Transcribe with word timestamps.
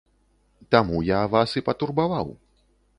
Таму 0.75 1.03
я 1.09 1.21
вас 1.37 1.57
і 1.61 1.65
патурбаваў. 1.71 2.37